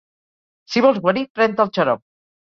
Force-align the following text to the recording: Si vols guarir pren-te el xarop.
Si 0.75 0.83
vols 0.85 0.97
guarir 1.03 1.25
pren-te 1.41 1.65
el 1.69 1.73
xarop. 1.79 2.05